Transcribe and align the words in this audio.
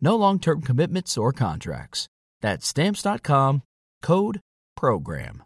No 0.00 0.16
long 0.16 0.38
term 0.38 0.62
commitments 0.62 1.16
or 1.16 1.32
contracts. 1.32 2.08
That's 2.40 2.66
Stamps.com 2.66 3.62
code 4.02 4.40
PROGRAM. 4.76 5.42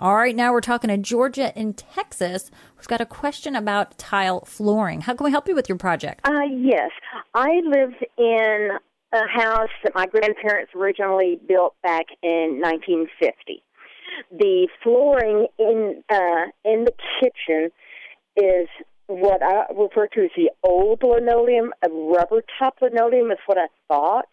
All 0.00 0.16
right, 0.16 0.34
now 0.34 0.52
we're 0.52 0.60
talking 0.60 0.88
to 0.88 0.98
Georgia 0.98 1.56
in 1.56 1.72
Texas 1.72 2.50
who's 2.74 2.86
got 2.88 3.00
a 3.00 3.06
question 3.06 3.54
about 3.54 3.96
tile 3.96 4.44
flooring. 4.44 5.02
How 5.02 5.14
can 5.14 5.24
we 5.24 5.30
help 5.30 5.46
you 5.46 5.54
with 5.54 5.68
your 5.68 5.78
project? 5.78 6.26
Uh, 6.26 6.42
yes. 6.42 6.90
I 7.32 7.60
live 7.64 7.92
in 8.18 8.70
a 9.12 9.28
house 9.28 9.70
that 9.84 9.94
my 9.94 10.06
grandparents 10.06 10.72
originally 10.74 11.38
built 11.46 11.74
back 11.82 12.06
in 12.22 12.60
1950. 12.60 13.62
The 14.32 14.68
flooring 14.82 15.46
in 15.58 16.02
uh, 16.10 16.46
in 16.64 16.84
the 16.84 16.92
kitchen 17.20 17.70
is 18.36 18.68
what 19.06 19.42
I 19.42 19.66
refer 19.72 20.08
to 20.08 20.24
as 20.24 20.30
the 20.36 20.50
old 20.62 21.02
linoleum. 21.02 21.72
Rubber 22.14 22.42
top 22.58 22.76
linoleum 22.80 23.30
is 23.30 23.38
what 23.46 23.58
I 23.58 23.66
thought, 23.88 24.28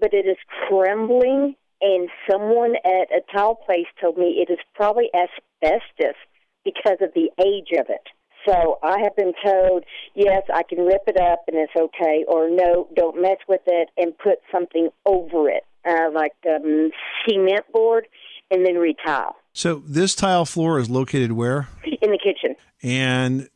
but 0.00 0.14
it 0.14 0.26
is 0.26 0.36
crumbling. 0.68 1.56
And 1.80 2.08
someone 2.30 2.74
at 2.84 3.12
a 3.12 3.20
tile 3.32 3.54
place 3.54 3.86
told 4.00 4.16
me 4.16 4.42
it 4.46 4.50
is 4.50 4.58
probably 4.74 5.10
asbestos 5.14 6.16
because 6.64 6.98
of 7.02 7.10
the 7.14 7.30
age 7.44 7.68
of 7.78 7.86
it. 7.90 8.08
So 8.46 8.78
I 8.82 9.00
have 9.00 9.14
been 9.16 9.34
told, 9.44 9.84
yes, 10.14 10.42
I 10.54 10.62
can 10.62 10.86
rip 10.86 11.02
it 11.06 11.18
up 11.18 11.44
and 11.48 11.56
it's 11.56 11.72
okay, 11.76 12.24
or 12.28 12.48
no, 12.48 12.88
don't 12.94 13.20
mess 13.20 13.38
with 13.48 13.60
it 13.66 13.90
and 13.96 14.16
put 14.16 14.38
something 14.52 14.88
over 15.04 15.50
it, 15.50 15.64
uh, 15.84 16.10
like 16.14 16.32
um, 16.48 16.90
cement 17.28 17.70
board, 17.72 18.06
and 18.50 18.64
then 18.64 18.76
retile. 18.76 19.36
So 19.52 19.82
this 19.86 20.14
tile 20.14 20.44
floor 20.46 20.78
is 20.78 20.88
located 20.88 21.32
where? 21.32 21.68
In 21.84 22.10
the 22.10 22.18
kitchen. 22.18 22.56
And 22.82 23.48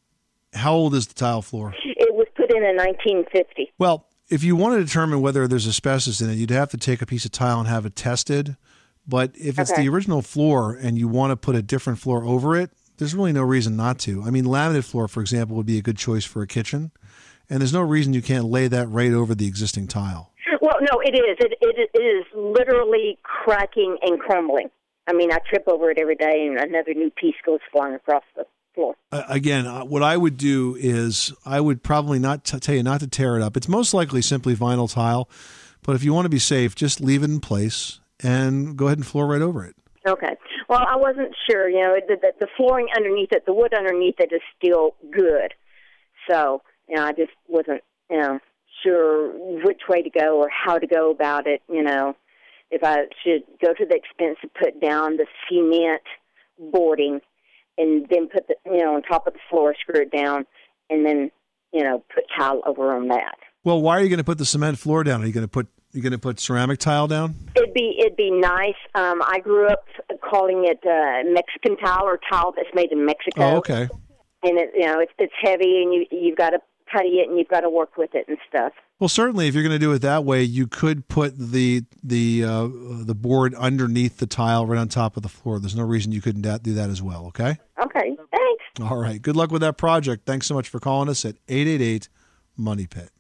how 0.53 0.73
old 0.75 0.95
is 0.95 1.07
the 1.07 1.15
tile 1.15 1.43
floor? 1.43 1.75
It 1.85 2.15
was 2.15 2.27
put 2.37 2.51
in 2.51 2.63
in 2.65 2.77
1950. 2.77 3.73
Well, 3.79 4.07
if 4.29 4.43
you 4.45 4.57
want 4.57 4.79
to 4.79 4.85
determine 4.85 5.21
whether 5.23 5.47
there's 5.49 5.67
asbestos 5.67 6.21
in 6.21 6.31
it, 6.31 6.35
you'd 6.35 6.51
have 6.51 6.71
to 6.71 6.77
take 6.77 7.03
a 7.03 7.07
piece 7.07 7.25
of 7.25 7.33
tile 7.33 7.59
and 7.59 7.69
have 7.69 7.87
it 7.87 7.97
tested. 7.97 8.57
But 9.07 9.33
if 9.35 9.59
it's 9.59 9.73
Okay. 9.73 9.83
the 9.83 9.89
original 9.89 10.23
floor 10.23 10.75
and 10.81 10.97
you 10.99 11.09
want 11.09 11.31
to 11.33 11.37
put 11.37 11.57
a 11.57 11.63
different 11.63 11.99
floor 11.99 12.25
over 12.25 12.57
it, 12.57 12.71
there's 12.99 13.15
really 13.15 13.33
no 13.33 13.43
reason 13.43 13.77
not 13.77 13.99
to. 14.01 14.23
I 14.23 14.31
mean, 14.31 14.45
laminate 14.45 14.85
floor, 14.85 15.09
for 15.09 15.21
example, 15.21 15.57
would 15.57 15.67
be 15.67 15.79
a 15.79 15.83
good 15.83 15.97
choice 15.97 16.25
for 16.25 16.43
a 16.43 16.47
kitchen. 16.47 16.91
And 17.49 17.61
there's 17.61 17.73
no 17.73 17.81
reason 17.83 18.13
you 18.13 18.23
can't 18.23 18.45
lay 18.45 18.69
that 18.69 18.89
right 18.89 19.11
over 19.13 19.35
the 19.35 19.47
existing 19.49 19.89
tile. 19.89 20.33
Well, 20.61 20.77
no, 20.81 21.01
it 21.03 21.15
is. 21.17 21.37
It, 21.41 21.55
it, 21.61 21.91
it 21.95 21.99
is 21.99 22.25
literally 22.35 23.19
cracking 23.23 23.97
and 24.03 24.21
crumbling. 24.21 24.69
I 25.09 25.13
mean, 25.15 25.33
I 25.33 25.39
trip 25.49 25.65
over 25.67 25.91
it 25.91 25.99
every 25.99 26.15
day, 26.15 26.47
and 26.47 26.59
another 26.59 26.95
new 26.95 27.11
piece 27.11 27.35
goes 27.45 27.59
flying 27.73 27.95
across 27.95 28.23
the 28.37 28.45
floor. 28.81 28.97
Uh, 29.13 29.23
again, 29.29 29.67
uh, 29.67 29.85
what 29.85 30.03
I 30.03 30.17
would 30.17 30.37
do 30.37 30.77
is 30.79 31.33
I 31.45 31.61
would 31.61 31.83
probably 31.83 32.19
not 32.19 32.45
t- 32.45 32.59
tell 32.59 32.75
you 32.75 32.83
not 32.83 33.01
to 33.01 33.07
tear 33.07 33.37
it 33.37 33.43
up. 33.43 33.57
It's 33.57 33.69
most 33.69 33.93
likely 33.93 34.23
simply 34.23 34.57
vinyl 34.57 34.93
tile, 34.93 35.29
but 35.83 35.95
if 35.95 36.05
you 36.05 36.15
want 36.15 36.25
to 36.25 36.31
be 36.31 36.39
safe, 36.39 36.75
just 36.75 37.01
leave 37.01 37.23
it 37.23 37.31
in 37.31 37.41
place 37.41 38.01
and 38.21 38.77
go 38.77 38.87
ahead 38.87 38.99
and 38.99 39.07
floor 39.07 39.27
right 39.27 39.43
over 39.43 39.65
it. 39.65 39.75
Okay. 40.07 40.37
Well, 40.69 40.85
I 40.89 40.97
wasn't 40.97 41.35
sure. 41.49 41.69
You 41.69 41.81
know, 41.81 41.97
the, 42.09 42.17
the, 42.17 42.33
the 42.41 42.47
flooring 42.57 42.89
underneath 42.97 43.33
it, 43.33 43.45
the 43.45 43.53
wood 43.53 43.75
underneath 43.75 44.19
it 44.19 44.33
is 44.33 44.41
still 44.57 44.95
good. 45.11 45.53
So, 46.29 46.63
you 46.89 46.97
know, 46.97 47.05
I 47.05 47.13
just 47.13 47.33
wasn't, 47.49 47.83
you 48.11 48.21
know, 48.21 48.39
sure 48.83 49.33
which 49.63 49.83
way 49.89 50.03
to 50.03 50.11
go 50.11 50.41
or 50.41 50.49
how 50.49 50.79
to 50.79 50.87
go 50.87 51.11
about 51.11 51.47
it. 51.47 51.63
You 51.69 51.83
know, 51.83 52.17
if 52.71 52.83
I 52.83 53.05
should 53.23 53.43
go 53.61 53.75
to 53.75 53.85
the 53.85 53.95
expense 53.95 54.39
of 54.43 54.55
put 54.55 54.81
down 54.81 55.19
the 55.19 55.27
cement 55.49 56.03
boarding 56.73 57.21
and 57.79 58.07
then 58.11 58.29
put 58.29 58.47
the, 58.49 58.57
you 58.67 58.79
know, 58.79 58.95
on 58.95 59.03
top 59.03 59.27
of 59.27 59.33
the 59.33 59.39
floor, 59.49 59.75
screw 59.81 60.03
it 60.03 60.13
down, 60.13 60.47
and 60.89 61.05
then, 61.07 61.31
you 61.73 61.83
know, 61.83 62.03
put 62.15 62.25
tile 62.37 62.61
over 62.67 62.95
on 62.95 63.09
that. 63.09 63.37
Well, 63.65 63.81
why 63.81 63.99
are 63.99 64.03
you 64.03 64.09
going 64.09 64.19
to 64.19 64.25
put 64.25 64.39
the 64.39 64.45
cement 64.45 64.79
floor 64.79 65.05
down? 65.05 65.23
Are 65.23 65.27
you 65.27 65.33
going 65.33 65.45
to 65.45 65.49
put 65.49 65.69
you 65.93 66.03
going 66.03 66.13
to 66.13 66.19
put 66.19 66.39
ceramic 66.39 66.79
tile 66.79 67.09
down? 67.09 67.35
It'd 67.57 67.75
be 67.75 67.97
it'd 68.01 68.17
be 68.17 68.31
nice. 68.31 68.75
Um, 68.95 69.21
I 69.23 69.41
grew 69.41 69.67
up 69.67 69.85
calling 70.23 70.65
it 70.65 70.79
uh, 70.87 71.29
Mexican 71.31 71.77
tile 71.77 72.05
or 72.05 72.19
tile 72.31 72.53
that's 72.57 72.75
made 72.75 72.93
in 72.93 73.05
Mexico. 73.05 73.43
Oh, 73.43 73.57
okay. 73.57 73.89
and 74.43 74.59
it 74.59 74.71
you 74.75 74.87
know 74.87 75.01
it's 75.01 75.13
it's 75.19 75.33
heavy 75.43 75.83
and 75.83 75.93
you 75.93 76.07
you've 76.11 76.39
got 76.39 76.51
to 76.51 76.59
putty 76.93 77.21
it 77.21 77.29
and 77.29 77.39
you've 77.39 77.49
got 77.49 77.61
to 77.61 77.71
work 77.71 77.97
with 77.97 78.15
it 78.15 78.27
and 78.29 78.39
stuff. 78.49 78.73
Well, 78.99 79.09
certainly, 79.09 79.49
if 79.49 79.55
you're 79.55 79.63
going 79.63 79.75
to 79.75 79.79
do 79.79 79.93
it 79.93 80.01
that 80.01 80.25
way, 80.25 80.43
you 80.43 80.67
could 80.67 81.09
put 81.09 81.37
the 81.37 81.85
the 82.03 82.45
uh, 82.45 82.69
the 83.05 83.15
board 83.15 83.55
underneath 83.55 84.19
the 84.19 84.27
tile, 84.27 84.67
right 84.67 84.79
on 84.79 84.89
top 84.89 85.17
of 85.17 85.23
the 85.23 85.29
floor. 85.29 85.59
There's 85.59 85.77
no 85.77 85.85
reason 85.85 86.13
you 86.13 86.21
couldn't 86.21 86.43
do 86.63 86.75
that 86.75 86.91
as 86.91 87.01
well. 87.01 87.27
Okay. 87.27 87.57
Okay, 87.83 88.17
thanks. 88.31 88.65
All 88.81 88.99
right. 88.99 89.21
Good 89.21 89.37
luck 89.37 89.51
with 89.51 89.63
that 89.63 89.79
project. 89.79 90.27
Thanks 90.27 90.47
so 90.47 90.55
much 90.55 90.69
for 90.69 90.81
calling 90.81 91.09
us 91.09 91.25
at 91.25 91.37
eight 91.49 91.67
eight 91.67 91.81
eight 91.81 92.09
Money 92.57 92.87
Pit. 92.87 93.11